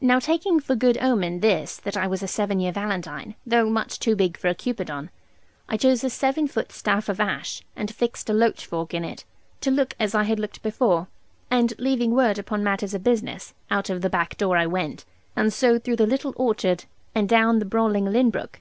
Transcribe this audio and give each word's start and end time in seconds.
Now 0.00 0.18
taking 0.18 0.58
for 0.58 0.74
good 0.74 0.98
omen 1.00 1.38
this, 1.38 1.76
that 1.76 1.96
I 1.96 2.08
was 2.08 2.20
a 2.20 2.26
seven 2.26 2.58
year 2.58 2.72
Valentine, 2.72 3.36
though 3.46 3.70
much 3.70 4.00
too 4.00 4.16
big 4.16 4.36
for 4.36 4.48
a 4.48 4.56
Cupidon, 4.56 5.08
I 5.68 5.76
chose 5.76 6.02
a 6.02 6.10
seven 6.10 6.48
foot 6.48 6.72
staff 6.72 7.08
of 7.08 7.20
ash, 7.20 7.62
and 7.76 7.94
fixed 7.94 8.28
a 8.28 8.32
loach 8.32 8.66
fork 8.66 8.92
in 8.92 9.04
it, 9.04 9.24
to 9.60 9.70
look 9.70 9.94
as 10.00 10.16
I 10.16 10.24
had 10.24 10.40
looked 10.40 10.64
before; 10.64 11.06
and 11.48 11.74
leaving 11.78 12.10
word 12.10 12.40
upon 12.40 12.64
matters 12.64 12.92
of 12.92 13.04
business, 13.04 13.54
out 13.70 13.88
of 13.88 14.00
the 14.02 14.10
back 14.10 14.36
door 14.36 14.56
I 14.56 14.66
went, 14.66 15.04
and 15.36 15.52
so 15.52 15.78
through 15.78 15.94
the 15.94 16.06
little 16.08 16.34
orchard, 16.36 16.86
and 17.14 17.28
down 17.28 17.60
the 17.60 17.64
brawling 17.64 18.06
Lynn 18.06 18.30
brook. 18.30 18.60